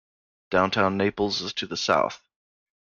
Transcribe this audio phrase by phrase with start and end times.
[0.49, 2.27] Downtown Naples is to the south.